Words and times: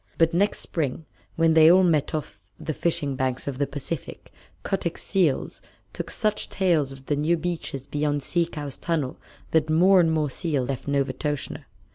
But 0.17 0.33
next 0.33 0.61
spring, 0.61 1.05
when 1.35 1.53
they 1.53 1.69
all 1.71 1.83
met 1.83 2.15
off 2.15 2.41
the 2.59 2.73
fishing 2.73 3.15
banks 3.15 3.47
of 3.47 3.59
the 3.59 3.67
Pacific, 3.67 4.33
Kotick's 4.63 5.03
seals 5.03 5.61
told 5.93 6.09
such 6.09 6.49
tales 6.49 6.91
of 6.91 7.05
the 7.05 7.15
new 7.15 7.37
beaches 7.37 7.85
beyond 7.85 8.23
Sea 8.23 8.47
Cow's 8.47 8.79
tunnel 8.79 9.19
that 9.51 9.69
more 9.69 9.99
and 9.99 10.11
more 10.11 10.31
seals 10.31 10.69
left 10.69 10.87
Novastoshnah. 10.87 11.65